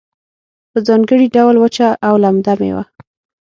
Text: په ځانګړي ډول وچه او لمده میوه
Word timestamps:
په 0.71 0.79
ځانګړي 0.87 1.27
ډول 1.35 1.55
وچه 1.59 1.87
او 2.07 2.13
لمده 2.23 2.53
میوه 2.61 2.83